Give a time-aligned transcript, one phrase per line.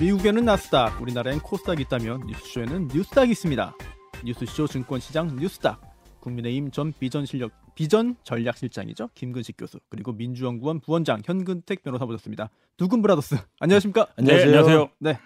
[0.00, 3.76] 미국에는 나스닥, 우리나라엔 코스닥이 있다면 뉴스쇼에는 뉴스닥이 있습니다.
[4.24, 5.80] 뉴스쇼 증권시장 뉴스닥.
[6.20, 12.48] 국민의힘 전 비전 실력 비전 전략실장이죠 김근식 교수 그리고 민주연구원 부원장 현근택 변호사 모셨습니다.
[12.78, 14.06] 두근 브라더스 안녕하십니까?
[14.16, 14.50] 안녕하세요.
[14.50, 14.88] 네, 안녕하세요.
[15.00, 15.18] 네,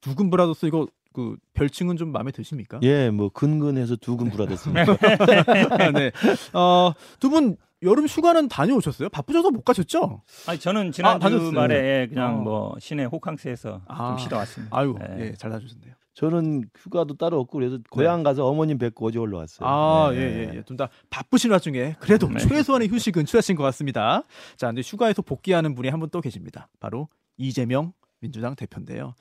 [0.00, 2.78] 두근 브라더스 이거 그 별칭은 좀 마음에 드십니까?
[2.82, 4.96] 예, 뭐 근근해서 두근 불화됐습니다.
[5.92, 6.10] 네,
[6.54, 9.08] 어 두 분 여름 휴가는 다녀오셨어요?
[9.08, 10.22] 바쁘셔서 못 가셨죠?
[10.46, 11.28] 아니 저는 지난 아.
[11.30, 12.42] 주말에 그냥 어.
[12.42, 14.08] 뭐 시내 호캉스에서 아.
[14.08, 14.76] 좀 쉬다 왔습니다.
[14.76, 15.16] 아유, 네.
[15.18, 15.94] 예, 잘 다녀오셨네요.
[16.12, 19.66] 저는 휴가도 따로 없고 그래서 고향 가서 어머님 뵙고 어제 올라왔어요.
[19.66, 20.18] 아, 네.
[20.18, 20.62] 예, 예, 예.
[20.64, 22.38] 좀다 바쁘신 와중에 그래도 네.
[22.40, 24.24] 최소한의 휴식은 취하신 것 같습니다.
[24.56, 26.68] 자, 근데 휴가에서 복귀하는 분이 한 분 또 계십니다.
[26.80, 29.14] 바로 이재명 민주당 대표인데요.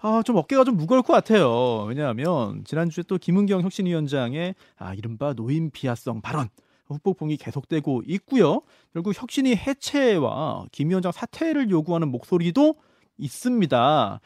[0.00, 1.84] 아, 좀 어깨가 좀 무거울 것 같아요.
[1.84, 6.48] 왜냐하면 지난주에 또 김은경 혁신위원장의 아, 이른바 노인 비하성 발언
[6.86, 8.62] 후폭풍이 계속되고 있고요.
[8.92, 12.74] 결국 혁신위 해체와 김 위원장 사퇴를 요구하는 목소리도
[13.18, 14.20] 있습니다.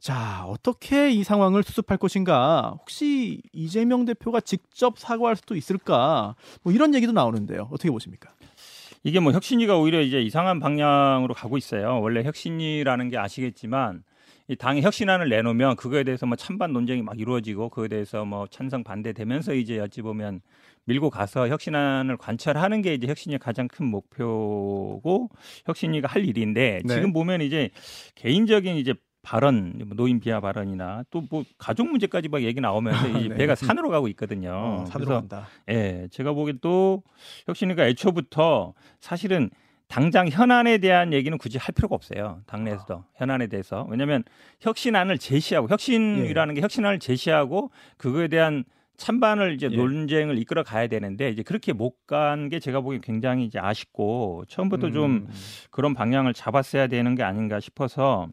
[0.00, 2.76] 자, 어떻게 이 상황을 수습할 것인가?
[2.78, 6.34] 혹시 이재명 대표가 직접 사과할 수도 있을까?
[6.62, 7.68] 뭐 이런 얘기도 나오는데요.
[7.72, 8.30] 어떻게 보십니까?
[9.04, 12.00] 이게 뭐 혁신위가 오히려 이제 이상한 방향으로 가고 있어요.
[12.00, 14.02] 원래 혁신위라는 게 아시겠지만
[14.48, 18.82] 이 당이 혁신안을 내놓으면 그거에 대해서 뭐 찬반 논쟁이 막 이루어지고 그거에 대해서 뭐 찬성
[18.82, 20.40] 반대되면서 이제 어찌 보면
[20.88, 25.28] 밀고 가서 혁신안을 관철하는 게 이제 혁신위의 가장 큰 목표고
[25.66, 26.94] 혁신위가 할 일인데 네.
[26.94, 27.70] 지금 보면 이제
[28.14, 33.28] 개인적인 이제 발언, 뭐 노인 비하 발언이나 또 뭐 가족 문제까지 막 얘기 나오면서 이제
[33.28, 33.34] 네.
[33.34, 34.50] 배가 산으로 가고 있거든요.
[34.52, 35.46] 어, 산으로 간다.
[35.68, 37.02] 예, 제가 보기엔 또
[37.46, 39.50] 혁신위가 애초부터 사실은
[39.88, 42.40] 당장 현안에 대한 얘기는 굳이 할 필요가 없어요.
[42.46, 43.86] 당내에서도 현안에 대해서.
[43.90, 44.22] 왜냐하면
[44.60, 48.64] 혁신안을 제시하고 혁신이라는 게 혁신안을 제시하고 그거에 대한
[48.98, 49.76] 찬반을 이제 예.
[49.76, 54.90] 논쟁을 이끌어 가야 되는데 이제 그렇게 못 간 게 제가 보기엔 굉장히 이제 아쉽고 처음부터
[54.92, 55.28] 좀 음,
[55.70, 58.28] 그런 방향을 잡았어야 되는 게 아닌가 싶어서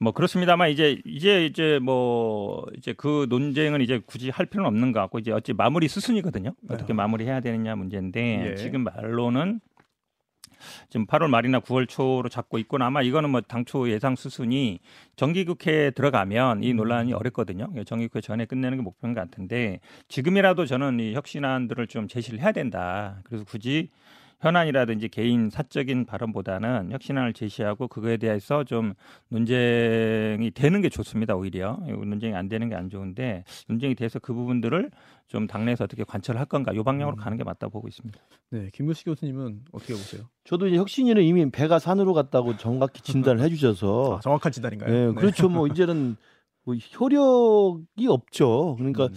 [0.00, 5.00] 뭐 그렇습니다만 이제 이제 이제 뭐 이제 그 논쟁은 이제 굳이 할 필요는 없는 것
[5.00, 6.54] 같고 이제 어찌 마무리 수순이거든요.
[6.70, 8.54] 어떻게 마무리해야 되느냐 문제인데 예.
[8.56, 9.60] 지금 말로는
[10.88, 14.80] 지금 8월 말이나 9월 초로 잡고 있고 아마 이거는 뭐 당초 예상 수순이
[15.16, 17.68] 정기국회에 들어가면 이 논란이 어렵거든요.
[17.84, 23.20] 정기국회 전에 끝내는 게 목표인 것 같은데 지금이라도 저는 이 혁신안들을 좀 제시를 해야 된다.
[23.24, 23.90] 그래서 굳이
[24.40, 28.94] 현안이라든지 개인 사적인 발언보다는 혁신안을 제시하고 그거에 대해서 좀
[29.30, 31.34] 논쟁이 되는 게 좋습니다.
[31.34, 34.90] 오히려 논쟁이 안 되는 게 안 좋은데 논쟁이 돼서 그 부분들을
[35.26, 37.18] 좀 당내에서 어떻게 관철할 건가 요 방향으로 음.
[37.18, 38.18] 가는 게 맞다 보고 있습니다.
[38.50, 40.22] 네, 김무식 교수님은 어떻게 보세요?
[40.44, 44.94] 저도 이제 혁신위는 이미 배가 산으로 갔다고 정확히 진단을 해주셔서 아, 정확한 진단인가요?
[45.10, 45.48] 예, 그렇죠.
[45.48, 46.16] 뭐 이제는
[46.64, 48.76] 뭐 효력이 없죠.
[48.76, 49.14] 그러니까 음,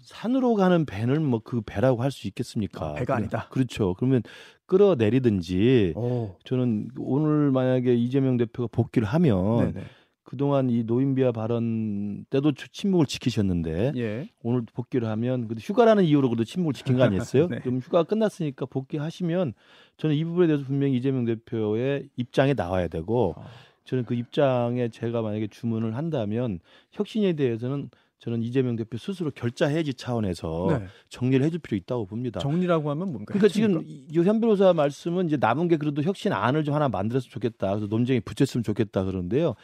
[0.00, 2.90] 산으로 가는 배는 뭐 그 배라고 할 수 있겠습니까?
[2.90, 3.48] 아, 배가 아니다.
[3.50, 3.94] 그렇죠.
[3.94, 4.22] 그러면
[4.66, 9.86] 끌어내리든지 오, 저는 오늘 만약에 이재명 대표가 복귀를 하면 네네.
[10.22, 16.28] 그동안 이 노인비하 발언 때도 주- 침묵을 지키셨는데 예, 오늘 복귀를 하면 그래도 휴가라는 이유로
[16.30, 17.46] 그래도 침묵을 지킨 거 아니었어요?
[17.48, 17.58] 네.
[17.60, 19.52] 그럼 휴가가 끝났으니까 복귀하시면
[19.98, 23.44] 저는 이 부분에 대해서 분명히 이재명 대표의 입장에 나와야 되고 아.
[23.84, 26.58] 저는 그 입장에 제가 만약에 주문을 한다면
[26.92, 27.90] 혁신에 대해서는
[28.24, 30.86] 저는 이재명 대표 스스로 결자 해지 차원에서 네.
[31.10, 32.40] 정리를 해줄 필요 있다고 봅니다.
[32.40, 33.26] 정리라고 하면 뭔가요?
[33.26, 37.68] 그러니까 지금 이현 변호사 말씀은 이제 남은 게 그래도 혁신 안을 좀 하나 만들었으면 좋겠다.
[37.68, 39.56] 그래서 논쟁에 붙였으면 좋겠다 그러는데요.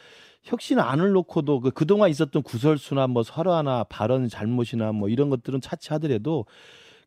[0.43, 6.45] 혁신 안을 놓고도 그 그동안 있었던 구설수나 뭐 설화나 발언 잘못이나 뭐 이런 것들은 차치하더라도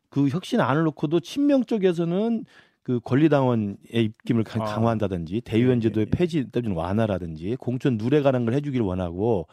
[0.08, 2.46] 그 혁신 안을 놓고도 친명 쪽에서는
[2.82, 4.64] 그 권리당원의 입김을 강- 아.
[4.64, 6.18] 강화한다든지 대의원제도의 예, 예.
[6.18, 9.46] 폐지 또는 완화라든지 공천 누례 가는 걸 해주길 원하고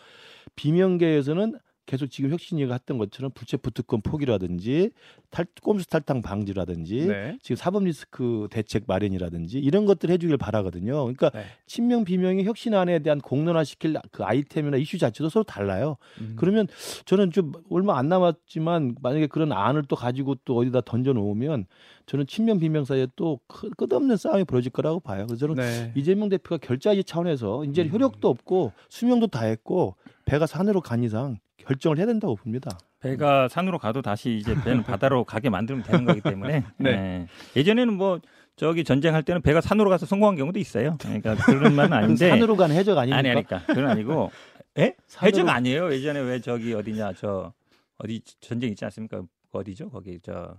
[0.55, 1.59] 비명계에서는
[1.91, 4.91] 계속 지금 혁신위가 했던 것처럼 불체포 특권 포기라든지
[5.29, 7.37] 탈, 꼼수 탈당 방지라든지 네.
[7.41, 10.93] 지금 사법 리스크 대책 마련이라든지 이런 것들 해주길 바라거든요.
[11.03, 11.43] 그러니까 네.
[11.65, 15.97] 친명 비명이 혁신안에 대한 공론화시킬 그 아이템이나 이슈 자체도 서로 달라요.
[16.21, 16.37] 음.
[16.37, 16.67] 그러면
[17.03, 21.65] 저는 좀 얼마 안 남았지만 만약에 그런 안을 또 가지고 또 어디다 던져 놓으면
[22.05, 25.25] 저는 친명 비명 사이에 또 크- 끝없는 싸움이 벌어질 거라고 봐요.
[25.27, 25.91] 그래서 저는 네.
[25.97, 27.89] 이재명 대표가 결자지 차원에서 이제 음.
[27.89, 32.77] 효력도 없고 수명도 다 했고 배가 산으로 간 이상 결정을 해야 된다고 봅니다.
[32.99, 36.89] 배가 산으로 가도 다시 이제 배는 바다로 가게 만들면 되는 거기 때문에 네.
[36.89, 37.27] 예.
[37.59, 38.19] 예전에는 뭐
[38.55, 40.97] 저기 전쟁할 때는 배가 산으로 가서 성공한 경우도 있어요.
[40.99, 43.17] 그러니까 그런 말은 아닌데 산으로 간 해적 아닙니까?
[43.17, 44.31] 아니 아니까 그건 아니고
[44.79, 44.95] 예?
[45.07, 45.91] 산으로- 해적 아니에요.
[45.93, 47.53] 예전에 왜 저기 어디냐 저
[47.97, 49.21] 어디 전쟁 있지 않습니까?
[49.51, 49.89] 어디죠?
[49.89, 50.57] 거기 저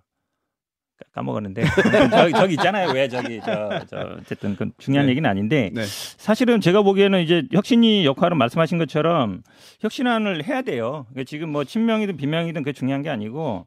[0.98, 1.64] 까- 까먹었는데
[2.10, 2.90] 저기 저기 있잖아요.
[2.92, 5.10] 왜 저기 저, 저 어쨌든 그 중요한 네.
[5.12, 5.82] 얘기는 아닌데 네.
[5.84, 9.42] 사실은 제가 보기에는 이제 혁신이 역할은 말씀하신 것처럼
[9.80, 11.06] 혁신안을 해야 돼요.
[11.10, 13.66] 그러니까 지금 뭐 친명이든 비명이든 그게 중요한 게 아니고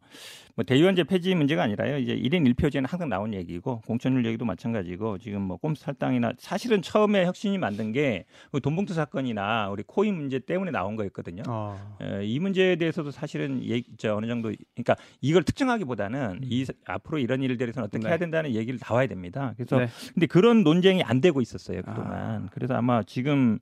[0.56, 1.98] 뭐 대의원제 폐지 문제가 아니라요.
[1.98, 7.26] 이제 1인 1표제는 항상 나온 얘기고 공천율 얘기도 마찬가지고 지금 뭐 꼼수 탈당이나 사실은 처음에
[7.26, 11.44] 혁신이 만든 게그 돈봉투 사건이나 우리 코인 문제 때문에 나온 거였거든요.
[11.46, 11.98] 아.
[12.02, 16.40] 에, 이 문제에 대해서도 사실은 얘기, 저 어느 정도 그러니까 이걸 특정하기보다는 음.
[16.44, 18.10] 이 앞으로 이런 일들에서는 어떻게 네.
[18.10, 19.54] 해야 된다는 얘기를 나와야 됩니다.
[19.58, 19.88] 그래서 네.
[20.14, 22.14] 근데 그런 논쟁이 안 되고 있었어요 그동안.
[22.14, 22.48] 아.
[22.52, 23.60] 그래서 아마 지금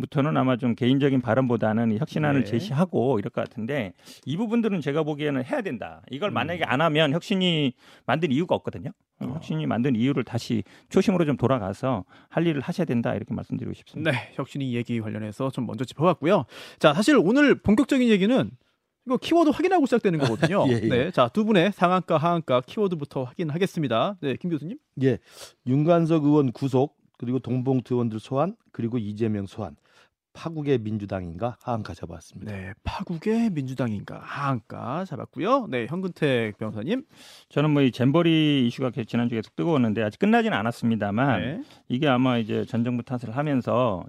[0.00, 2.50] 부터는 아마 좀 개인적인 발언보다는 이 혁신안을 네.
[2.50, 3.92] 제시하고 이럴 것 같은데
[4.26, 6.02] 이 부분들은 제가 보기에는 해야 된다.
[6.10, 6.34] 이걸 음.
[6.34, 7.72] 만약에 안 하면 혁신이
[8.06, 8.90] 만든 이유가 없거든요.
[9.20, 9.26] 어.
[9.26, 14.10] 혁신이 만든 이유를 다시 초심으로 좀 돌아가서 할 일을 하셔야 된다 이렇게 말씀드리고 싶습니다.
[14.10, 16.44] 네, 혁신이 얘기 관련해서 좀 먼저 짚어봤고요.
[16.80, 18.50] 자, 사실 오늘 본격적인 얘기는
[19.06, 20.64] 이거 키워드 확인하고 시작되는 거거든요.
[20.72, 20.88] 예, 예.
[20.88, 24.16] 네, 자 두 분의 상한가, 하한가 키워드부터 확인하겠습니다.
[24.20, 24.78] 네, 김 교수님.
[25.02, 25.18] 예,
[25.66, 29.76] 윤관석 의원 구속 그리고 동봉투 의원들 소환 그리고 이재명 소환
[30.36, 32.50] 파국의 민주당인가 하한가 잡았습니다.
[32.50, 35.68] 네, 파국의 민주당인가 하한가 잡았고요.
[35.68, 37.04] 네, 현근택 변호사님.
[37.50, 41.62] 저는 뭐 이 잼버리 이슈가 계- 지난주에 계속 뜨거웠는데 아직 끝나지는 않았습니다만 네.
[41.88, 44.02] 이게 아마 이제 전 정부 탓을 하면서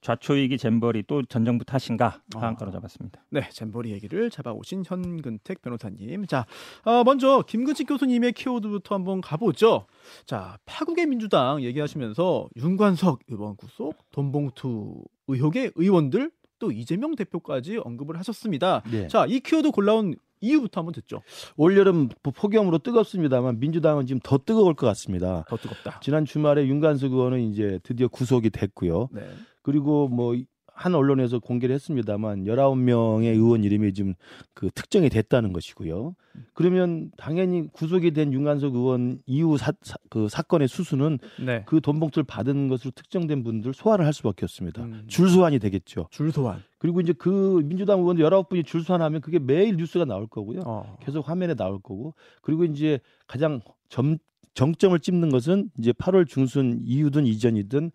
[0.00, 2.72] 좌초이기 잼버리 또 전 정부 탓인가 하한가로 아.
[2.72, 3.24] 잡았습니다.
[3.30, 6.26] 네, 잼버리 얘기를 잡아오신 현근택 변호사님.
[6.26, 6.46] 자,
[6.84, 9.86] 어, 먼저 김근식 교수님의 키워드부터 한번 가보죠.
[10.26, 18.82] 자, 파국의 민주당 얘기하시면서 윤관석 의원 구속, 돈봉투 의혹의 의원들, 또 이재명 대표까지 언급을 하셨습니다.
[18.90, 19.08] 네.
[19.08, 21.22] 자, 이 키워드 골라온 이유부터 한번 듣죠.
[21.56, 25.44] 올여름 뭐 폭염으로 뜨겁습니다만 민주당은 지금 더 뜨거울 것 같습니다.
[25.48, 26.00] 더 뜨겁다.
[26.02, 29.08] 지난 주말에 윤관석 의원은 이제 드디어 구속이 됐고요.
[29.12, 29.22] 네.
[29.62, 30.34] 그리고 뭐
[30.74, 34.14] 한 언론에서 공개를 했습니다만 19명의 의원 이름이 지금
[34.54, 36.14] 그 특정이 됐다는 것이고요.
[36.54, 41.62] 그러면 당연히 구속이 된 윤관석 의원 이후 사, 사- 그 사건의 수수는 네.
[41.66, 44.82] 그 돈봉투를 받은 것으로 특정된 분들 소환을 할 수밖에 없습니다.
[44.82, 45.04] 음.
[45.08, 46.08] 줄 소환이 되겠죠.
[46.10, 46.62] 줄 소환.
[46.78, 50.62] 그리고 이제 그 민주당 의원들 19분이 줄 소환하면 그게 매일 뉴스가 나올 거고요.
[50.64, 50.96] 어.
[51.02, 53.60] 계속 화면에 나올 거고 그리고 이제 가장
[53.90, 54.16] 점,
[54.54, 57.90] 정점을 찝는 것은 이제 8월 중순 이후든 이전이든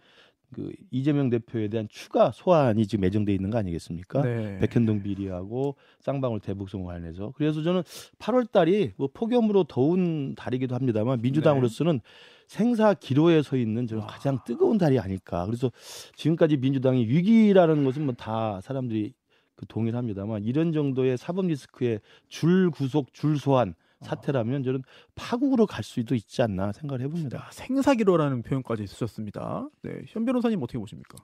[0.53, 4.21] 그 이재명 대표에 대한 추가 소환이 지금 예정돼 있는 거 아니겠습니까?
[4.21, 4.59] 네.
[4.59, 7.83] 백현동 비리하고 쌍방울 대북송 관련해서 그래서 저는
[8.19, 11.99] 8월 달이 뭐 폭염으로 더운 달이기도 합니다만 민주당으로서는
[12.47, 14.07] 생사 기로에 서 있는 저는 와.
[14.07, 15.45] 가장 뜨거운 달이 아닐까.
[15.45, 15.69] 그래서
[16.15, 19.13] 지금까지 민주당이 위기라는 것은 뭐 다 사람들이
[19.55, 21.99] 그 동의를 합니다만 이런 정도의 사법 리스크의
[22.29, 24.83] 줄 구속, 줄 소환 사태라면 저는
[25.15, 27.38] 파국으로 갈 수도 있지 않나 생각을 해봅니다.
[27.39, 29.67] 자, 생사기로라는 표현까지 쓰셨습니다.
[29.83, 31.17] 네, 현 변호사님 어떻게 보십니까?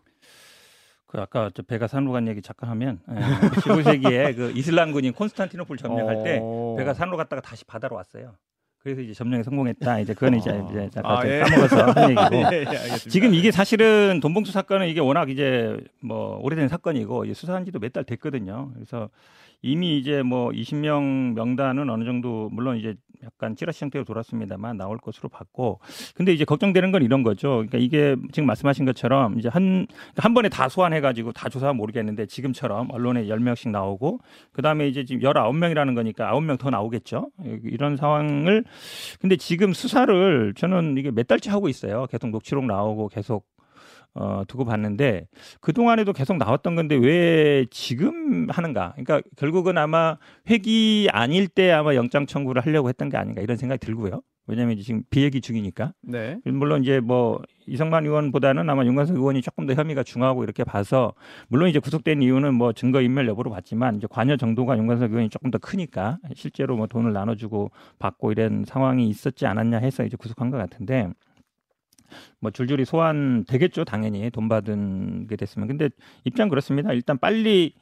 [1.05, 6.23] 그 아까 저 배가 산으로 간 얘기 잠깐 하면 예, 15세기에 그 이슬람군인 콘스탄티노플 점령할
[6.23, 6.75] 때 어.
[6.77, 8.35] 배가 산으로 갔다가 다시 바다로 왔어요.
[8.79, 9.99] 그래서 이제 점령에 성공했다.
[9.99, 10.67] 이제 그건 이제, 아.
[10.69, 11.39] 이제 잠깐 아, 좀 예.
[11.39, 12.53] 까먹어서 한 얘기고.
[12.53, 12.97] 예, 예.
[12.97, 18.03] 지금 이게 사실은 돈봉투 사건은 이게 워낙 이제 뭐 오래된 사건이고 수사한 지도 몇 달
[18.03, 18.71] 됐거든요.
[18.73, 19.09] 그래서
[19.63, 25.29] 이미 이제 뭐 20명 명단은 어느 정도 물론 이제 약간 찌라시 형태로 돌았습니다만 나올 것으로
[25.29, 25.79] 봤고
[26.13, 27.49] 근데 이제 걱정되는 건 이런 거죠.
[27.49, 29.87] 그러니까 이게 지금 말씀하신 것처럼 이제 한
[30.17, 34.19] 한 번에 다 소환해 가지고 다 조사하면 모르겠는데 지금처럼 언론에 10명씩 나오고
[34.51, 37.29] 그다음에 이제 지금 19명이라는 거니까 9명 더 나오겠죠.
[37.63, 38.63] 이런 상황을
[39.19, 42.05] 근데 지금 수사를 저는 이게 몇 달째 하고 있어요.
[42.07, 43.45] 계속 녹취록 나오고 계속
[44.15, 45.27] 어, 두고 봤는데
[45.59, 48.93] 그 동안에도 계속 나왔던 건데 왜 지금 하는가?
[48.95, 50.17] 그러니까 결국은 아마
[50.49, 54.21] 회기 아닐 때 아마 영장 청구를 하려고 했던 게 아닌가 이런 생각이 들고요.
[54.45, 55.93] 왜냐하면 지금 비얘기 중이니까.
[56.01, 56.37] 네.
[56.43, 61.13] 물론 이제 뭐 이성만 의원보다는 아마 윤관석 의원이 조금 더 혐의가 중하고 이렇게 봐서
[61.47, 65.49] 물론 이제 구속된 이유는 뭐 증거 인멸 여부로 봤지만 이제 관여 정도가 윤관석 의원이 조금
[65.49, 70.57] 더 크니까 실제로 뭐 돈을 나눠주고 받고 이런 상황이 있었지 않았냐 해서 이제 구속한 것
[70.57, 71.09] 같은데
[72.39, 74.29] 뭐 줄줄이 소환 되겠죠 당연히.
[74.29, 75.67] 돈 받은 게 됐으면.
[75.67, 75.89] 근데
[76.23, 76.93] 입장 그렇습니다.
[76.93, 77.73] 일단 빨리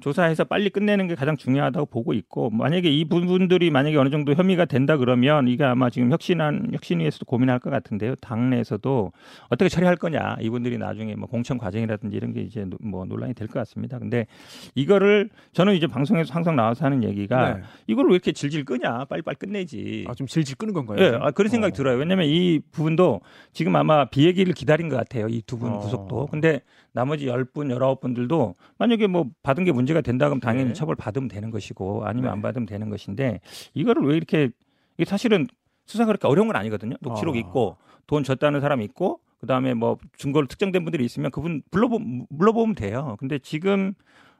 [0.00, 4.64] 조사해서 빨리 끝내는 게 가장 중요하다고 보고 있고 만약에 이 부분들이 만약에 어느 정도 혐의가
[4.64, 9.12] 된다 그러면 이게 아마 지금 혁신안 혁신위에서도 고민할 것 같은데요 당내에서도
[9.50, 13.46] 어떻게 처리할 거냐 이분들이 나중에 뭐 공천 과정이라든지 이런 게 이제 노- 뭐 논란이 될
[13.48, 14.26] 것 같습니다 근데
[14.74, 17.62] 이거를 저는 이제 방송에서 항상 나와서 하는 얘기가 네.
[17.86, 20.98] 이걸 왜 이렇게 질질 끄냐 빨리빨리 끝내지 아, 좀 질질 끄는 건가요?
[20.98, 21.76] 예, 아, 그런 생각이 어.
[21.76, 21.98] 들어요.
[21.98, 23.20] 왜냐면 이 부분도
[23.52, 25.26] 지금 아마 비얘기를 기다린 것 같아요.
[25.28, 25.78] 이 두분 어.
[25.78, 26.26] 구속도.
[26.28, 26.60] 근데
[26.92, 30.72] 나머지 10분, 19분들도 만약에 뭐 받은 게 문제 가 된다 그러면 당연히 네.
[30.72, 32.32] 처벌 받으면 되는 것이고 아니면 네.
[32.32, 33.40] 안 받으면 되는 것인데
[33.74, 34.50] 이거를 왜 이렇게
[34.96, 35.46] 이게 사실은
[35.86, 36.96] 수사 그렇게 어려운 건 아니거든요.
[37.00, 37.38] 녹취록 아.
[37.38, 37.76] 있고
[38.06, 41.98] 돈 줬다는 사람 있고 그다음에 뭐 증거로 특정된 분들이 있으면 그분 불러보
[42.30, 43.16] 물러보면 돼요.
[43.18, 43.94] 근데 지금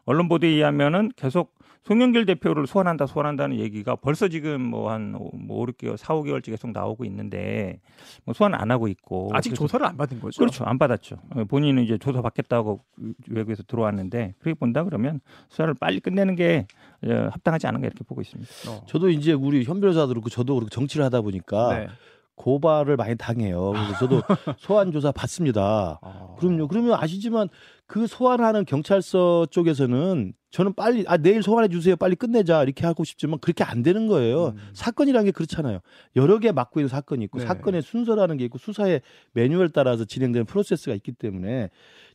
[0.06, 1.53] 언론 보도에 의하면은 계속
[1.87, 5.31] 송영길 대표를 소환한다 소환한다는 얘기가 벌써 지금 뭐 한 뭐
[5.62, 7.81] 5, 6개월, 4, 5개월째 계속 나오고 있는데
[8.25, 10.38] 뭐 소환 안 하고 있고 아직 그래서 조사를 안 받은 거죠.
[10.38, 10.64] 그렇죠.
[10.64, 11.17] 안 받았죠.
[11.35, 12.81] 어, 본인은 이제 조사 받겠다고
[13.29, 16.67] 외국에서 들어왔는데 그렇게 본다 그러면 수사를 빨리 끝내는 게
[17.05, 18.50] 어, 합당하지 않은가 이렇게 보고 있습니다.
[18.71, 18.83] 어.
[18.87, 21.88] 저도 이제 우리 현 변호사도 그렇고 저도 그렇고 정치를 하다 보니까 네.
[22.37, 23.71] 고발을 많이 당해요.
[23.73, 24.23] 그래서 저도
[24.59, 25.99] 소환 조사 받습니다.
[26.03, 26.35] 아.
[26.38, 26.67] 그럼요.
[26.67, 27.49] 그러면 아시지만
[27.87, 31.97] 그 소환하는 경찰서 쪽에서는 저는 빨리 아 내일 소환해 주세요.
[31.97, 34.49] 빨리 끝내자 이렇게 하고 싶지만 그렇게 안 되는 거예요.
[34.57, 34.71] 음.
[34.73, 35.81] 사건이라는 게 그렇잖아요.
[36.14, 37.45] 여러 개 맡고 있는 사건이 있고 네.
[37.47, 39.00] 사건의 순서라는 게 있고 수사의
[39.33, 41.71] 매뉴얼 따라서 진행되는 프로세스가 있기 때문에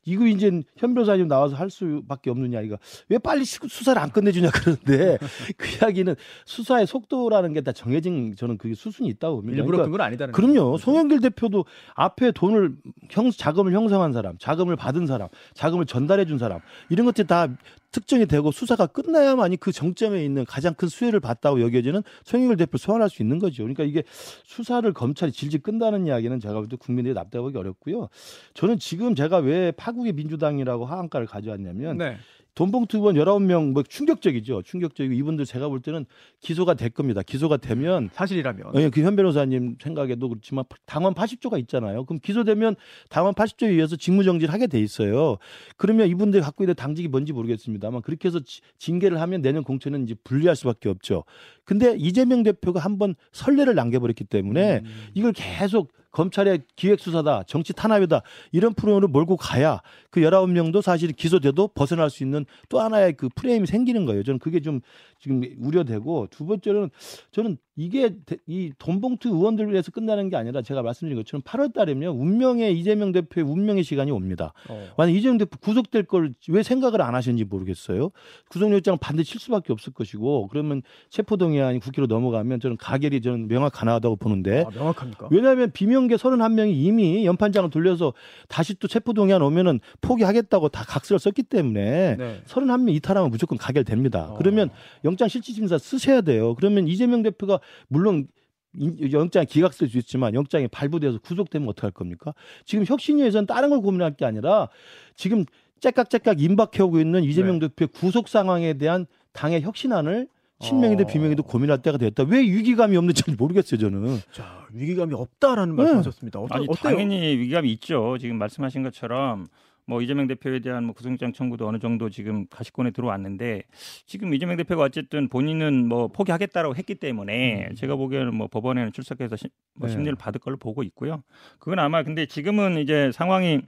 [0.06, 2.78] 이거 이제 현 변호사님 나와서 할 수밖에 없는 이야기가
[3.10, 5.18] 왜 빨리 시- 수사를 안 끝내주냐 그러는데
[5.58, 9.58] 그 이야기는 수사의 속도라는 게 다 정해진 저는 그게 수순이 있다고 봅니다.
[9.58, 10.72] 일부러 그러니까 끈건 아니다는 그럼요.
[10.72, 10.86] 거죠.
[10.86, 12.78] 송영길 대표도 앞에 돈을
[13.12, 15.28] 형 자금을 형성한 사람, 자금을 받은 사람,
[15.60, 17.50] 자금을 전달해 준 사람 이런 것들이 다
[17.92, 22.80] 특정이 되고 수사가 끝나야만이 그 정점에 있는 가장 큰 수혜를 봤다고 여겨지는 송영길 대표 를
[22.80, 23.64] 소환할 수 있는 거죠.
[23.64, 24.04] 그러니까 이게
[24.46, 28.08] 수사를 검찰이 질질 끈다는 이야기는 제가 볼 때 국민들이 납득하기 어렵고요.
[28.54, 32.18] 저는 지금 제가 왜 파국의 민주당이라고 하한가를 가져왔냐면 네.
[32.60, 34.64] 돈봉투 의원 19명 뭐 충격적이죠.
[34.64, 36.06] 충격적이고 이분들 제가 볼 때는
[36.42, 37.22] 기소가 될 겁니다.
[37.22, 42.04] 기소가 되면 사실이라면 예, 그현 변호사님 생각에도 그렇지만 당원 80조가 있잖아요.
[42.04, 42.76] 그럼 기소되면
[43.08, 45.38] 당원 80조에 의해서 직무정지를 하게 돼 있어요.
[45.78, 50.16] 그러면 이분들이 갖고 있는 당직이 뭔지 모르겠습니다만 그렇게 해서 지- 징계를 하면 내년 공천은 이제
[50.26, 51.24] 분리할 수밖에 없죠.
[51.64, 55.08] 근데 이재명 대표가 한번 선례를 남겨버렸기 때문에 음.
[55.14, 62.10] 이걸 계속 검찰의 기획수사다, 정치 탄압이다, 이런 프레임으로 몰고 가야 그 19명도 사실 기소돼도 벗어날
[62.10, 64.24] 수 있는 또 하나의 그 프레임이 생기는 거예요.
[64.24, 64.82] 저는 그게 좀
[65.22, 66.90] 지금 우려되고 두 번째는
[67.32, 72.14] 저는 이게 대- 이 돈봉투 의원들을 위해서 끝나는 게 아니라 제가 말씀드린 것처럼 8월 달에면
[72.14, 74.52] 운명의 이재명 대표의 운명의 시간이 옵니다.
[74.70, 74.86] 어.
[74.98, 78.12] 만약 이재명 대표 구속될 걸 왜 생각을 안 하시는지 모르겠어요.
[78.50, 84.66] 구속영장 반드시 칠 수밖에 없을 것이고 그러면 체포동의안이 국회로 넘어가면 저는 가결이 저는 명확하다고 보는데
[84.68, 85.30] 아, 명확합니까?
[85.32, 88.14] 왜냐하면 비명계 31명이 이미 연판장을 돌려서
[88.50, 92.42] 다시 또 체포동의안 오면은 포기하겠다고 다 각서를 썼기 때문에 네.
[92.46, 94.32] 31명 이탈하면 무조건 가결됩니다.
[94.32, 94.38] 어.
[94.38, 94.70] 그러면
[95.06, 96.56] 영장 실질심사 쓰셔야 돼요.
[96.56, 98.28] 그러면 이재명 대표가 물론
[98.74, 102.34] 인- 영장 기각될 수 있지만 영장이 발부돼서 구속되면 어떡할 겁니까?
[102.66, 104.70] 지금 혁신위에서는 다른 걸 고민할 게 아니라
[105.16, 105.46] 지금
[105.80, 110.28] 째깍째깍 임박해오고 있는 이재명 대표의 구속 상황에 대한 당의 혁신안을
[110.62, 111.08] 친명이든 어.
[111.08, 112.24] 비명이든 고민할 때가 됐다.
[112.24, 114.18] 왜 위기감이 없는지 모르겠어요, 저는.
[114.34, 115.82] 자 위기감이 없다라는 네.
[115.84, 116.40] 말씀하셨습니다.
[116.42, 116.84] 어떠, 아니 어때요?
[116.84, 118.18] 당연히 위기감이 있죠.
[118.20, 119.48] 지금 말씀하신 것처럼
[119.90, 123.64] 뭐 이재명 대표에 대한 뭐 구속영장 청구도 어느 정도 지금 가시권에 들어왔는데
[124.06, 129.50] 지금 이재명 대표가 어쨌든 본인은 뭐 포기하겠다라고 했기 때문에 제가 보기에는 뭐 법원에는 출석해서 시,
[129.74, 129.94] 뭐 네.
[129.94, 131.24] 심리를 받을 걸로 보고 있고요.
[131.58, 133.62] 그건 아마 근데 지금은 이제 상황이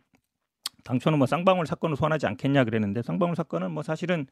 [0.84, 4.28] 당초는 뭐 쌍방울 사건을 소환하지 않겠냐 그랬는데 쌍방울 사건은 뭐 사실은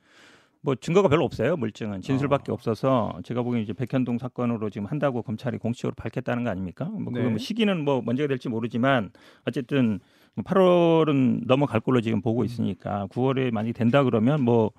[0.61, 1.57] 뭐 증거가 별로 없어요.
[1.57, 6.85] 물증은 진술밖에 없어서 제가 보기엔 이제 백현동 사건으로 지금 한다고 검찰이 공식적으로 밝혔다는 거 아닙니까?
[6.85, 7.19] 뭐 네.
[7.19, 9.11] 그거 뭐 시기는 뭐 언제가 될지 모르지만
[9.47, 9.99] 어쨌든 뭐
[10.37, 14.71] 8월은 넘어갈 걸로 지금 보고 있으니까 9월에 만약에 된다 그러면 뭐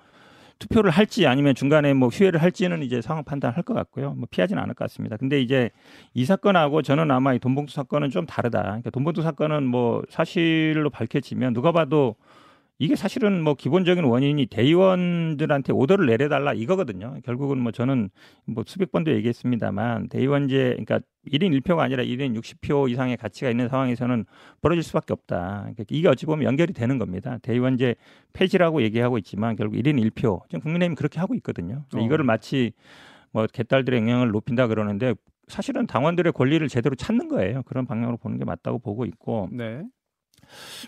[0.61, 4.13] 투표를 할지 아니면 중간에 뭐 휴회를 할지는 이제 상황 판단할 것 같고요.
[4.13, 5.17] 뭐 피하지는 않을 것 같습니다.
[5.17, 5.71] 근데 이제
[6.13, 8.61] 이 사건하고 저는 아마 이 돈봉투 사건은 좀 다르다.
[8.61, 12.15] 그러니까 돈봉투 사건은 뭐 사실로 밝혀지면 누가 봐도
[12.81, 17.15] 이게 사실은 뭐 기본적인 원인이 대의원들한테 오더를 내려달라 이거거든요.
[17.23, 18.09] 결국은 뭐 저는
[18.45, 24.25] 뭐 수백 번도 얘기했습니다만 대의원제 그러니까 1인 1표가 아니라 1인 60표 이상의 가치가 있는 상황에서는
[24.63, 25.59] 벌어질 수밖에 없다.
[25.59, 27.37] 그러니까 이게 어찌 보면 연결이 되는 겁니다.
[27.43, 27.97] 대의원제
[28.33, 31.85] 폐지라고 얘기하고 있지만 결국 1인 1표 지금 국민의힘이 그렇게 하고 있거든요.
[31.93, 31.99] 어.
[31.99, 32.71] 이거를 마치
[33.31, 35.13] 뭐 개딸들의 영향을 높인다 그러는데
[35.49, 37.61] 사실은 당원들의 권리를 제대로 찾는 거예요.
[37.61, 39.83] 그런 방향으로 보는 게 맞다고 보고 있고 네.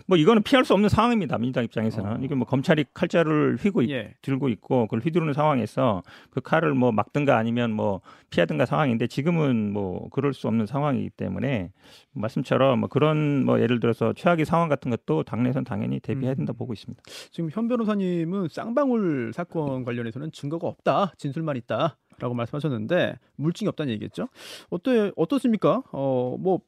[0.06, 1.38] 뭐 이거는 피할 수 없는 상황입니다.
[1.38, 2.18] 민주당 입장에서는 어.
[2.22, 4.14] 이게 뭐 검찰이 칼자를 휘고 있, 예.
[4.22, 10.08] 들고 있고 그걸 휘두르는 상황에서 그 칼을 뭐 막든가 아니면 뭐 피하든가 상황인데 지금은 뭐
[10.10, 11.70] 그럴 수 없는 상황이기 때문에
[12.12, 16.56] 말씀처럼 뭐 그런 뭐 예를 들어서 최악의 상황 같은 것도 당내에서는 당연히 대비해야 된다 음.
[16.56, 17.02] 보고 있습니다.
[17.30, 21.96] 지금 현 변호사님은 쌍방울 사건 관련해서는 증거가 없다, 진술만 있다.
[22.18, 24.28] 라고 말씀하셨는데 물증이 없다는 얘기겠죠.
[24.70, 25.82] 어때 어떻습니까?
[25.90, 26.60] 어뭐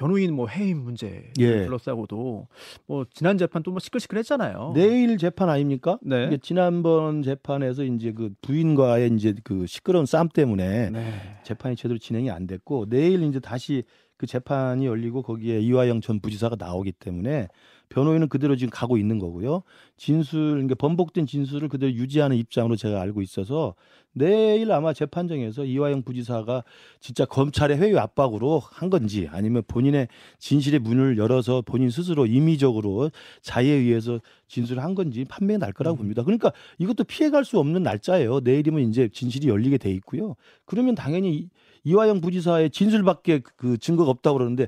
[0.00, 1.64] 변호인 뭐 해임 문제 예.
[1.66, 2.48] 둘러싸고도
[2.86, 4.72] 뭐 지난 재판 또 뭐 시끌시끌했잖아요.
[4.74, 5.98] 내일 재판 아닙니까?
[6.02, 6.24] 네.
[6.26, 11.12] 이게 지난번 재판에서 이제 그 부인과의 이제 그 시끄러운 싸움 때문에 네.
[11.44, 13.84] 재판이 제대로 진행이 안 됐고 내일 이제 다시
[14.16, 17.48] 그 재판이 열리고 거기에 이화영 전 부지사가 나오기 때문에
[17.90, 19.62] 변호인은 그대로 지금 가고 있는 거고요.
[19.96, 23.74] 진술, 그러니까 번복된 진술을 그대로 유지하는 입장으로 제가 알고 있어서
[24.12, 26.64] 내일 아마 재판정에서 이화영 부지사가
[27.00, 33.10] 진짜 검찰의 회유 압박으로 한 건지 아니면 본인의 진실의 문을 열어서 본인 스스로 임의적으로
[33.42, 35.98] 자의에 의해서 진술을 한 건지 판명이 날 거라고 음.
[35.98, 36.22] 봅니다.
[36.22, 38.40] 그러니까 이것도 피해갈 수 없는 날짜예요.
[38.40, 40.36] 내일이면 이제 진실이 열리게 돼 있고요.
[40.64, 41.48] 그러면 당연히 이-
[41.84, 44.66] 이화영 부지사의 진술밖에 그 증거가 없다고 그러는데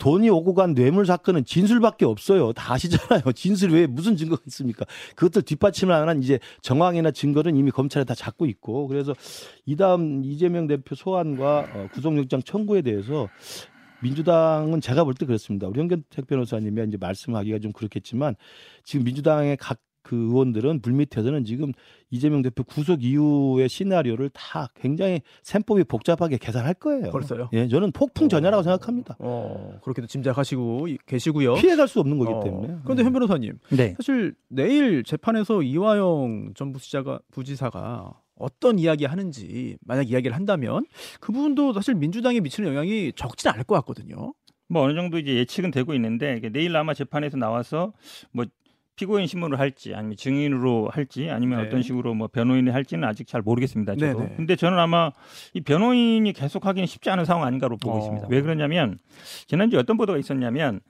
[0.00, 2.52] 돈이 오고 간 뇌물 사건은 진술밖에 없어요.
[2.54, 3.30] 다 아시잖아요.
[3.36, 4.86] 진술 외에 무슨 증거가 있습니까?
[5.14, 9.14] 그것들 뒷받침하는 이제 정황이나 증거는 이미 검찰에 다 잡고 있고 그래서
[9.66, 13.28] 이 다음 이재명 대표 소환과 어, 구속영장 청구에 대해서
[14.02, 15.68] 민주당은 제가 볼 때 그렇습니다.
[15.68, 18.34] 우리 현견택 변호사님이 이제 말씀하기가 좀 그렇겠지만
[18.82, 21.72] 지금 민주당의 각 그 의원들은 물밑에서는 지금
[22.10, 27.10] 이재명 대표 구속 이후의 시나리오를 다 굉장히 셈법이 복잡하게 계산할 거예요.
[27.10, 27.48] 벌써요?
[27.52, 29.16] 예, 저는 폭풍 전야라고 생각합니다.
[29.18, 31.54] 어, 그렇게도 짐작하시고 이- 계시고요.
[31.54, 32.76] 피해갈 수 없는 거기 어, 때문에.
[32.84, 33.94] 그런데 현 변호사님, 네.
[33.96, 40.86] 사실 내일 재판에서 이화영 전 부지사가 부지사가 어떤 이야기 하는지 만약 이야기를 한다면
[41.20, 44.32] 그 부분도 사실 민주당에 미치는 영향이 적진 않을 것 같거든요.
[44.72, 47.92] 뭐 어느 정도 이제 예측은 되고 있는데 내일 아마 재판에서 나와서
[48.32, 48.46] 뭐
[49.00, 51.66] 피고인 신문을 할지 아니면 증인으로 할지 아니면 네.
[51.66, 53.94] 어떤 식으로 뭐 변호인이 할지는 아직 잘 모르겠습니다.
[53.96, 54.18] 저도.
[54.18, 54.34] 네네.
[54.36, 55.10] 근데 저는 아마
[55.54, 57.98] 이 변호인이 계속 하기는 쉽지 않은 상황 아닌가로 보고 어.
[57.98, 58.26] 있습니다.
[58.28, 58.98] 왜 그러냐면
[59.46, 60.80] 지난주에 어떤 보도가 있었냐면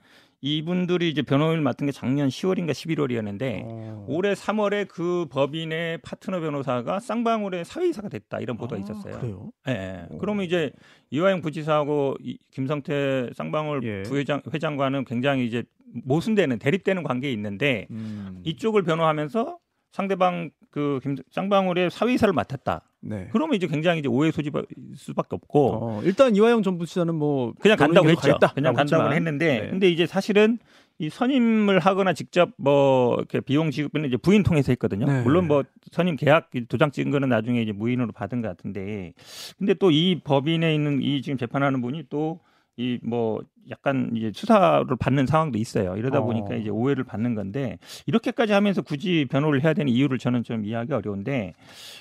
[0.41, 4.05] 이분들이 이제 변호인을 맡은 게 작년 10월인가 11월이었는데 어.
[4.07, 9.19] 올해 3월에 그 법인의 파트너 변호사가 쌍방울의 사회이사가 됐다 이런 보도가 아, 있었어요.
[9.19, 9.51] 그래요?
[9.67, 10.05] 예, 예.
[10.09, 10.17] 오.
[10.17, 10.71] 그러면 이제
[11.11, 14.03] 이화영 부지사하고 이 김성태 쌍방울 예.
[14.03, 18.41] 부회장 회장과는 굉장히 이제 모순되는 대립되는 관계에 있는데 음.
[18.43, 19.59] 이쪽을 변호하면서
[19.91, 22.81] 상대방 그 김, 쌍방울의 사회이사를 맡았다.
[23.01, 23.29] 네.
[23.31, 24.65] 그러면 이제 굉장히 이제 오해 소지할
[24.95, 28.37] 수밖에 없고 어, 일단 이화영 전 부지사는 뭐 그냥 간다고 했죠.
[28.53, 29.11] 그냥 간다고.
[29.13, 29.69] 했는데 네.
[29.69, 30.59] 근데 이제 사실은
[30.99, 35.07] 이 선임을 하거나 직접 뭐 이렇게 비용 지급은 이제 부인 통해서 했거든요.
[35.07, 35.23] 네.
[35.23, 39.13] 물론 뭐 선임 계약 도장 찍은 거는 나중에 이제 무인으로 받은 것 같은데
[39.57, 42.39] 근데 또 이 법인에 있는 이 지금 재판하는 분이 또
[42.81, 45.95] 이 뭐 약간 이제 수사를 받는 상황도 있어요.
[45.95, 46.23] 이러다 어.
[46.23, 50.93] 보니까 이제 오해를 받는 건데 이렇게까지 하면서 굳이 변호를 해야 되는 이유를 저는 좀 이해하기
[50.93, 51.53] 어려운데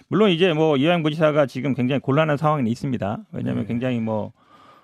[0.08, 3.24] 물론 이제 뭐 이화영 부지사가 지금 굉장히 곤란한 상황이 있습니다.
[3.32, 3.68] 왜냐하면 네.
[3.68, 4.32] 굉장히 뭐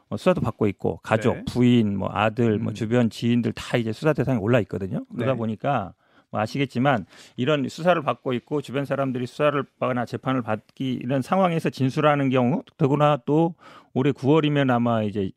[0.08, 1.44] 어, 수사도 받고 있고 가족, 네.
[1.48, 2.74] 부인, 뭐 아들, 뭐 음.
[2.74, 5.04] 주변 지인들 다 이제 수사 대상에 올라 있거든요.
[5.12, 5.38] 그러다 네.
[5.38, 5.94] 보니까
[6.30, 12.30] 뭐 아시겠지만 이런 수사를 받고 있고 주변 사람들이 수사를 받거나 재판을 받기 이런 상황에서 진술하는
[12.30, 13.54] 경우 더구나 또
[13.94, 15.30] 올해 9월이면 아마 이제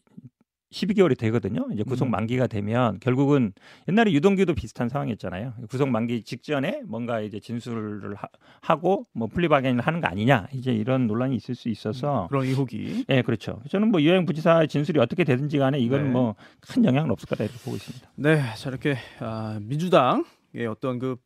[0.72, 1.68] 12개월이 되거든요.
[1.74, 2.12] 이제 구속 음.
[2.12, 3.54] 만기가 되면 결국은
[3.88, 5.54] 옛날에 유동규도 비슷한 상황이었잖아요.
[5.70, 8.16] 구속 만기 직전에 뭔가 이제 진술을
[8.62, 13.22] 하, 고뭐 플리바겐을 하는 거 아니냐 이제 이런 논란이 있을 수 있어서 그런 의혹이 예,
[13.24, 13.62] 그렇죠.
[13.70, 16.10] 저는 뭐 이화영 부지사의 진술이 어떻게 되든지 간에 이건 네.
[16.10, 18.10] 뭐큰 영향은 없을 거다 이렇게 보고 있습니다.
[18.16, 21.18] 네, 자 이렇게 아, 민주당의 어떤 그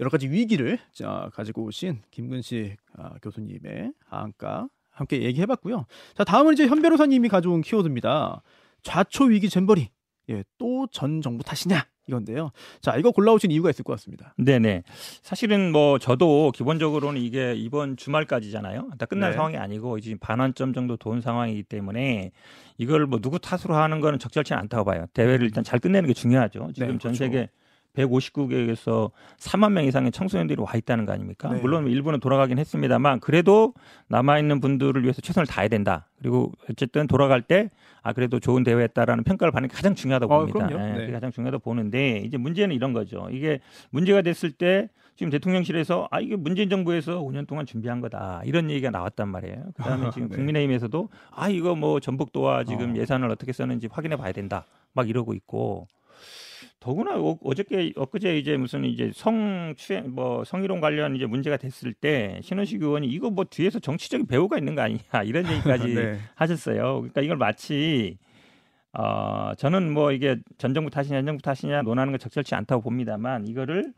[0.00, 5.86] 여러 가지 위기를 자, 가지고 오신 김근식 아, 교수님의 하한가 함께 얘기해봤고요.
[6.14, 8.42] 자 다음은 이제 현 변호사님이 가져온 키워드입니다.
[8.82, 9.88] 좌초 위기 잼버리.
[10.30, 12.50] 예, 또 전 정부 탓이냐 이건데요.
[12.82, 14.34] 자 이거 골라오신 이유가 있을 것 같습니다.
[14.36, 14.82] 네네.
[15.22, 18.90] 사실은 뭐 저도 기본적으로는 이게 이번 주말까지잖아요.
[18.98, 19.36] 다 끝난 네.
[19.36, 22.30] 상황이 아니고 이제 반환점 정도 돈 상황이기 때문에
[22.76, 25.06] 이걸 뭐 누구 탓으로 하는 거는 적절치 않다고 봐요.
[25.14, 26.70] 대회를 일단 잘 끝내는 게 중요하죠.
[26.74, 27.14] 지금 네, 전 그렇죠.
[27.14, 27.48] 세계
[28.04, 31.52] 159개국에서 3만 명 이상의 청소년들이 와 있다는 거 아닙니까?
[31.52, 31.60] 네.
[31.60, 33.74] 물론 일부는 돌아가긴 했습니다만 그래도
[34.08, 36.06] 남아 있는 분들을 위해서 최선을 다해야 된다.
[36.18, 37.70] 그리고 어쨌든 돌아갈 때
[38.02, 40.68] 아 그래도 좋은 대회였다라는 평가를 받는 게 가장 중요하다고 어, 봅니다.
[40.70, 40.98] 예, 네.
[40.98, 43.28] 그게 가장 중요하다고 보는데 이제 문제는 이런 거죠.
[43.30, 48.70] 이게 문제가 됐을 때 지금 대통령실에서 아 이게 문재인 정부에서 5년 동안 준비한 거다 이런
[48.70, 49.64] 얘기가 나왔단 말이에요.
[49.76, 50.36] 그다음에 지금 네.
[50.36, 52.96] 국민의힘에서도 아 이거 뭐 전북도와 지금 어.
[52.96, 55.86] 예산을 어떻게 썼는지 확인해 봐야 된다 막 이러고 있고
[56.80, 62.40] 더구나 어, 어저께 엊그제 이제 무슨 이제 성추행 뭐 성희롱 관련 이제 문제가 됐을 때
[62.42, 66.18] 신원식 의원이 이거 뭐 뒤에서 정치적인 배우가 있는 거 아니냐 이런 얘기까지 네.
[66.36, 66.98] 하셨어요.
[67.00, 68.18] 그러니까 이걸 마치
[68.92, 73.46] 어 저는 뭐 이게 전 정부 탓이냐 현 정부 탓이냐 논하는 건 적절치 않다고 봅니다만
[73.46, 73.92] 이거를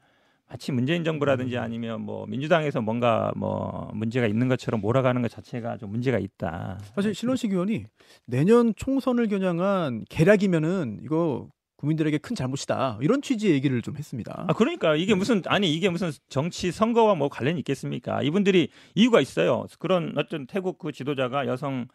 [0.48, 1.62] 마치 문재인 정부라든지 음.
[1.62, 6.78] 아니면 뭐 민주당에서 뭔가 뭐 문제가 있는 것처럼 몰아가는 것 자체가 좀 문제가 있다.
[6.94, 7.84] 사실 신원식 의원이
[8.24, 11.48] 내년 총선을 겨냥한 계략이면은 이거
[11.80, 14.44] 국민들에게 큰 잘못이다 이런 취지의 얘기를 좀 했습니다.
[14.48, 18.22] 아 그러니까 이게 무슨 아니 이게 무슨 정치 선거와 뭐 관련이 있겠습니까?
[18.22, 19.66] 이분들이 이유가 있어요.
[19.78, 21.88] 그런 어떤 태국 그 지도자가 여성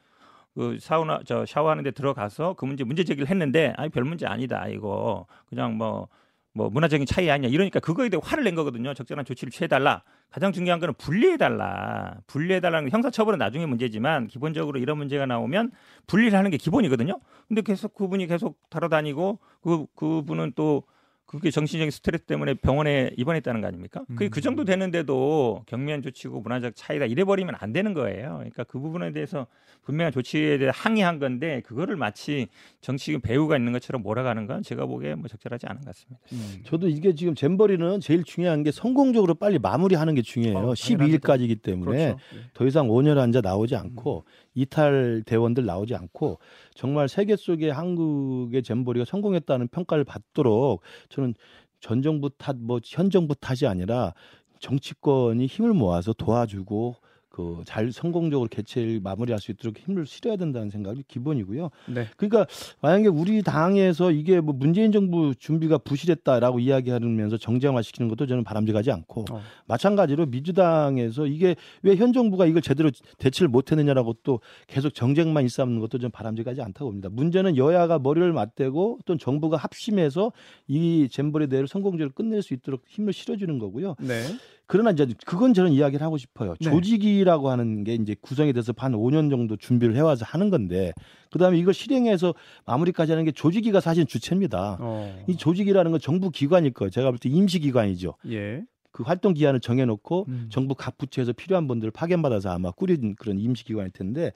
[0.55, 5.27] 그 사우나 저 샤워하는데 들어가서 그 문제 문제 제기를 했는데 아니 별 문제 아니다 이거
[5.49, 6.07] 그냥 뭐
[6.55, 8.93] 뭐 문화적인 차이 아니냐 이러니까 그거에 대해 화를 낸 거거든요.
[8.93, 10.03] 적절한 조치를 취해달라.
[10.31, 12.15] 가장 중요한 거는 분리해달라.
[12.27, 15.71] 분리해달라는 게 형사처벌은 나중에 문제지만 기본적으로 이런 문제가 나오면
[16.07, 17.19] 분리를 하는 게 기본이거든요.
[17.49, 20.83] 근데 계속 그분이 계속 다뤄다니고 그 그분은 또
[21.25, 24.03] 그게 정신적인 스트레스 때문에 병원에 입원했다는 거 아닙니까?
[24.09, 24.29] 그게 음.
[24.29, 28.35] 그 정도 되는데도 경미한 조치고 문화적 차이다 이래 버리면 안 되는 거예요.
[28.35, 29.47] 그러니까 그 부분에 대해서
[29.83, 32.47] 분명한 조치에 대해 항의한 건데 그거를 마치
[32.81, 36.19] 정치인 배우가 있는 것처럼 몰아가는 건 제가 보기에 뭐 적절하지 않은 것 같습니다.
[36.33, 36.63] 음.
[36.63, 40.57] 저도 이게 지금 잼버리는 제일 중요한 게 성공적으로 빨리 마무리하는 게 중요해요.
[40.57, 42.19] 어, 12일까지이기 때문에 그렇죠.
[42.35, 42.39] 예.
[42.53, 46.39] 더 이상 온열 환자 나오지 않고 이탈 대원들 나오지 않고
[46.73, 51.35] 정말 세계 속에 한국의 잼버리가 성공했다는 평가를 받도록 저는
[51.81, 54.13] 전 정부 탓, 뭐 현 정부 탓이 아니라
[54.59, 56.95] 정치권이 힘을 모아서 도와주고
[57.35, 61.69] 그 잘 성공적으로 개최를 마무리할 수 있도록 힘을 실어야 된다는 생각이 기본이고요.
[61.93, 62.07] 네.
[62.15, 62.45] 그러니까
[62.81, 69.25] 만약에 우리 당에서 이게 뭐 문재인 정부 준비가 부실했다라고 이야기하면서 정쟁화시키는 것도 저는 바람직하지 않고
[69.31, 69.41] 어.
[69.65, 75.97] 마찬가지로 민주당에서 이게 왜 현 정부가 이걸 제대로 대처를 못했느냐라고 또 계속 정쟁만 일삼는 것도
[75.97, 77.09] 좀 바람직하지 않다고 봅니다.
[77.09, 80.31] 문제는 여야가 머리를 맞대고 또 정부가 합심해서
[80.67, 83.95] 이 잼버리 대회를 성공적으로 끝낼 수 있도록 힘을 실어주는 거고요.
[83.99, 84.23] 네.
[84.67, 86.55] 그러나 이제 그건 저는 이야기를 하고 싶어요.
[86.59, 86.69] 네.
[86.69, 90.91] 조직이라고 하는 게 이제 구성이 돼서 한 5년 정도 준비를 해와서 하는 건데
[91.31, 92.33] 그다음에 이걸 실행해서
[92.65, 94.77] 마무리까지 하는 게 조직위가 사실 주체입니다.
[94.79, 95.23] 어.
[95.27, 96.89] 이 조직이라는 건 정부 기관일 거예요.
[96.89, 98.15] 제가 볼 때 임시 기관이죠.
[98.31, 98.63] 예.
[98.95, 100.47] 그 활동 기한을 정해놓고 음.
[100.49, 104.31] 정부 각 부처에서 필요한 분들을 파견받아서 아마 꾸린 그런 임시 기관일 텐데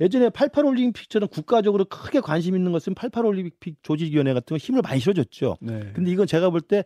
[0.00, 4.98] 예전에 88 올림픽처럼 국가적으로 크게 관심 있는 것은 88 올림픽 조직위원회 같은 거 힘을 많이
[4.98, 5.58] 실어줬죠.
[5.60, 5.92] 네.
[5.94, 6.84] 근데 이건 제가 볼 때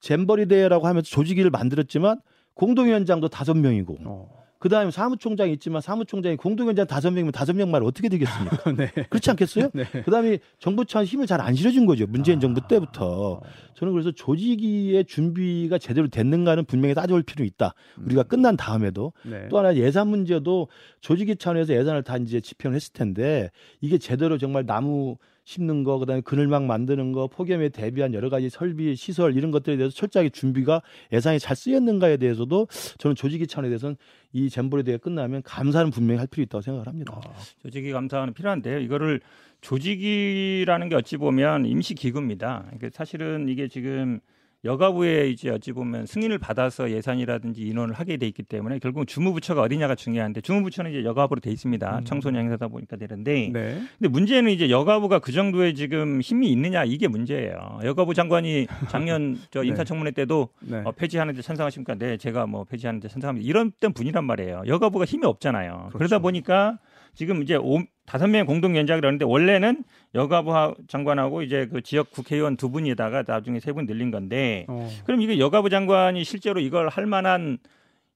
[0.00, 2.20] 잼버리 대회라고 하면서 조직위를 만들었지만
[2.52, 4.44] 공동위원장도 다섯 명이고 어.
[4.58, 8.72] 그 다음에 사무총장이 있지만 사무총장이 공동위원장 다섯 명이면 다섯 명 말 어떻게 되겠습니까?
[8.76, 8.90] 네.
[9.08, 9.70] 그렇지 않겠어요?
[9.74, 9.84] 네.
[10.04, 12.06] 그 다음에 정부 차원 힘을 잘 안 실어준 거죠.
[12.08, 13.40] 문재인 정부 때부터.
[13.74, 17.74] 저는 그래서 조직위의 준비가 제대로 됐는가는 분명히 따져볼 필요 있다.
[18.04, 19.46] 우리가 끝난 다음에도 네.
[19.48, 20.66] 또 하나 예산 문제도
[21.00, 25.16] 조직위 차원에서 예산을 다 이제 집행을 했을 텐데 이게 제대로 정말 나무
[25.48, 29.94] 심는 거 그다음에 그늘막 만드는 거 폭염에 대비한 여러 가지 설비 시설 이런 것들에 대해서
[29.94, 33.96] 철저하게 준비가 예산이 잘 쓰였는가에 대해서도 저는 조직위 차원에 대해서는
[34.34, 37.18] 이 잼버리 대회 끝나면 감사는 분명히 할 필요 있다고 생각을 합니다.
[37.62, 38.80] 조직이 감사는 필요한데요.
[38.80, 39.20] 이거를
[39.62, 42.64] 조직이라는 게 어찌 보면 임시 기구입니다.
[42.66, 44.20] 그러니까 사실은 이게 지금
[44.64, 49.94] 여가부에 이제 어찌 보면 승인을 받아서 예산이라든지 인원을 하게 돼 있기 때문에 결국 주무부처가 어디냐가
[49.94, 51.98] 중요한데 주무부처는 이제 여가부로 돼 있습니다.
[51.98, 52.04] 음.
[52.04, 53.80] 청소년 행사다 보니까 되는데 네.
[53.98, 57.80] 근데 문제는 이제 여가부가 그 정도의 지금 힘이 있느냐 이게 문제예요.
[57.84, 59.68] 여가부 장관이 작년 저 네.
[59.68, 60.82] 인사청문회 때도 네.
[60.84, 61.94] 어, 폐지하는데 찬성하십니까?
[61.94, 63.46] 네, 제가 뭐 폐지하는데 찬성합니다.
[63.46, 64.64] 이런 땐 분이란 말이에요.
[64.66, 65.90] 여가부가 힘이 없잖아요.
[65.90, 65.98] 그렇죠.
[65.98, 66.78] 그러다 보니까
[67.14, 72.56] 지금 이제 오- 다섯 명의 공동위원장이 그러는데 원래는 여가부 하- 장관하고 이제 그 지역 국회의원
[72.56, 74.88] 두 분이다가 나중에 세 분 늘린 건데 어.
[75.04, 77.58] 그럼 이게 여가부 장관이 실제로 이걸 할 만한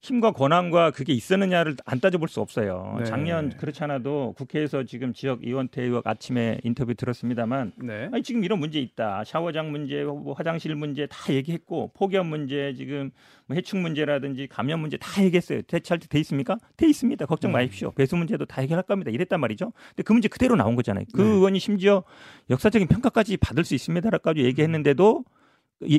[0.03, 2.97] 힘과 권한과 그게 있었느냐를 안 따져볼 수 없어요.
[2.99, 3.05] 네.
[3.05, 8.09] 작년 그렇지 않아도 국회에서 지금 지역 의원태 의원 아침에 인터뷰 들었습니다만 네.
[8.13, 9.23] 아니 지금 이런 문제 있다.
[9.25, 13.13] 샤워장 문제, 뭐 화장실 문제 다 얘기했고 폭염 문제, 지금
[13.47, 15.63] 뭐 해충 문제라든지 감염 문제 다 얘기했어요.
[15.63, 16.59] 대처할 때 돼 있습니까?
[16.77, 17.25] 돼 있습니다.
[17.27, 17.59] 걱정 네.
[17.59, 17.93] 마십시오.
[17.93, 19.13] 배수 문제도 다 해결할 겁니다.
[19.13, 19.73] 이랬단 말이죠.
[19.91, 21.05] 근데 그 문제 그대로 나온 거잖아요.
[21.15, 21.29] 그 네.
[21.29, 22.03] 의원이 심지어
[22.51, 25.25] 역사적인 평가까지 받을 수 있습니다라까지 얘기했는데도 이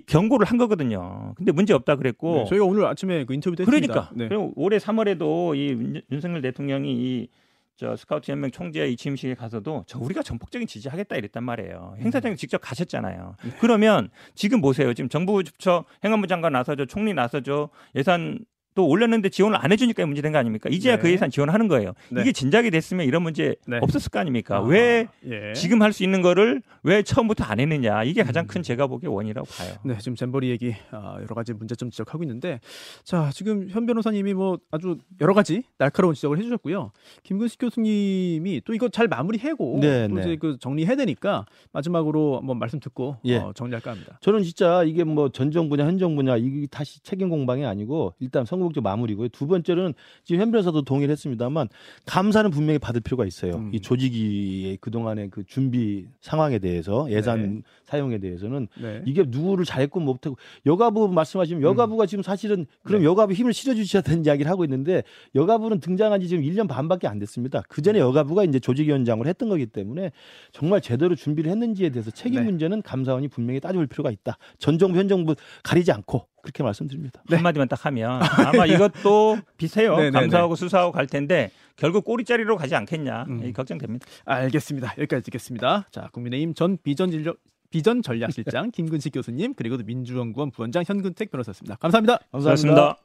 [0.08, 1.34] 경고를 한 거거든요.
[1.36, 4.10] 근데 문제 없다 그랬고 네, 저희가 오늘 아침에 그 인터뷰도 했습니다.
[4.14, 4.52] 그러니까 네.
[4.56, 7.28] 올해 3월에도 이 윤- 윤석열 대통령이 이
[7.76, 11.96] 저 스카우트 연맹 총재 이 취임식에 가서도 저 우리가 전폭적인 지지하겠다 이랬단 말이에요.
[11.98, 12.04] 음.
[12.04, 13.36] 행사장에 직접 가셨잖아요.
[13.60, 14.94] 그러면 지금 보세요.
[14.94, 18.38] 지금 정부 부처 행안부 장관 나서죠, 총리 나서죠, 예산
[18.76, 20.70] 또 올렸는데 지원을 안 해주니까 문제된 거 아닙니까?
[20.72, 21.02] 이제야 네.
[21.02, 21.94] 그 예산 지원하는 거예요.
[22.10, 22.22] 네.
[22.22, 23.78] 이게 진작에 됐으면 이런 문제 네.
[23.82, 24.58] 없었을 거 아닙니까?
[24.58, 25.54] 아, 왜 예.
[25.54, 28.04] 지금 할 수 있는 거를 왜 처음부터 안 했느냐?
[28.04, 28.48] 이게 가장 음.
[28.48, 29.76] 큰 제가 보기에 원이라고 봐요.
[29.86, 32.60] 네, 지금 잼버리 얘기 아, 여러 가지 문제점 지적하고 있는데
[33.04, 36.92] 자 지금 현 변호사님이 뭐 아주 여러 가지 날카로운 지적을 해주셨고요.
[37.22, 40.22] 김근식 교수님이 또 이거 잘 마무리하고 네, 또 네.
[40.22, 43.38] 이제 그 정리해야 되니까 마지막으로 한번 말씀 듣고 예.
[43.38, 44.18] 어, 정리할까 합니다.
[44.22, 48.63] 저는 진짜 이게 뭐 전 정부냐 현 정부냐 이게 다시 책임 공방이 아니고 일단 선거
[48.64, 49.30] 국적 마무리고요.
[49.30, 51.70] 두 번째는 지금 현 변호사도 동의를 했습니다만
[52.06, 53.56] 감사는 분명히 받을 필요가 있어요.
[53.56, 53.72] 음.
[53.74, 57.62] 이 조직위의 그동안의 그 준비 상황에 대해서 예산 네.
[57.86, 59.02] 사용에 대해서는 네.
[59.06, 63.08] 이게 누구를 잘했고 못하고 여가부 말씀하시면 여가부가 지금 사실은 그럼 네.
[63.08, 65.04] 여가부 힘을 실어주셔야 되는 이야기를 하고 있는데
[65.36, 67.64] 여가부는 등장한 지 지금 1년 반밖에 안 됐습니다.
[67.68, 70.12] 그 전에 여가부가 이제 조직위원장을 했던 거기 때문에
[70.52, 72.46] 정말 제대로 준비를 했는지에 대해서 책임 네.
[72.46, 74.38] 문제는 감사원이 분명히 따져볼 필요가 있다.
[74.58, 77.24] 전 정부 현 정부 가리지 않고 그렇게 말씀드립니다.
[77.28, 79.96] 한마디만 딱 하면 아마 이것도 비슷해요.
[79.96, 83.46] 네, 네, 감사하고 수사하고 갈 텐데 결국 꼬리자리로 가지 않겠냐 음.
[83.46, 84.06] 이 걱정됩니다.
[84.26, 84.94] 알겠습니다.
[84.98, 85.88] 여기까지 듣겠습니다.
[85.90, 87.34] 자, 국민의힘 전 비전 진료
[87.72, 91.78] 비전 전략실장 김근식 교수님 그리고 또 민주연구원 부원장 현근택 변호사였습니다.
[91.78, 92.20] 감사합니다.
[92.32, 92.98] 감사합니다.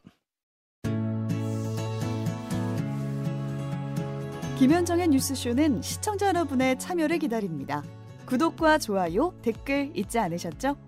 [4.59, 7.85] 김현정의 뉴스쇼는 시청자 여러분의 참여를 기다립니다.
[8.27, 10.88] 구독과 좋아요, 댓글 잊지 않으셨죠?